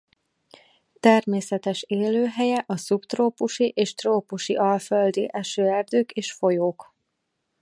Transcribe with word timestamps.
Természetes 0.99 1.81
élőhelye 1.87 2.63
a 2.67 2.77
szubtrópusi 2.77 3.67
és 3.75 3.93
trópusi 3.93 4.55
alföldi 4.55 5.29
esőerdők 5.31 6.11
és 6.11 6.31
folyók. 6.33 6.95